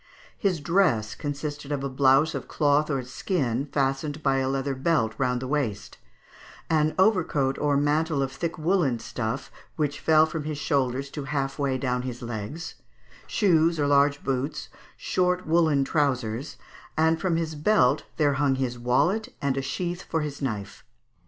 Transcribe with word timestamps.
His 0.35 0.59
dress 0.59 1.13
consisted 1.13 1.71
of 1.71 1.83
a 1.83 1.87
blouse 1.87 2.33
of 2.33 2.47
cloth 2.47 2.89
or 2.89 3.03
skin 3.03 3.67
fastened 3.71 4.23
by 4.23 4.37
a 4.37 4.49
leather 4.49 4.73
belt 4.73 5.13
round 5.19 5.43
the 5.43 5.47
waist, 5.47 5.99
an 6.71 6.95
overcoat 6.97 7.59
or 7.59 7.77
mantle 7.77 8.23
of 8.23 8.31
thick 8.31 8.57
woollen 8.57 8.97
stuff, 8.97 9.51
which 9.75 9.99
fell 9.99 10.25
from 10.25 10.45
his 10.45 10.57
shoulders 10.57 11.11
to 11.11 11.25
half 11.25 11.59
way 11.59 11.77
down 11.77 12.01
his 12.01 12.23
legs; 12.23 12.73
shoes 13.27 13.79
or 13.79 13.85
large 13.85 14.23
boots, 14.23 14.69
short 14.97 15.45
woollen 15.45 15.83
trousers, 15.83 16.57
and 16.97 17.21
from 17.21 17.35
his 17.35 17.53
belt 17.53 18.05
there 18.17 18.33
hung 18.41 18.55
his 18.55 18.79
wallet 18.79 19.31
and 19.39 19.55
a 19.55 19.61
sheath 19.61 20.01
for 20.09 20.21
his 20.21 20.41
knife 20.41 20.77
(Figs. 20.83 20.83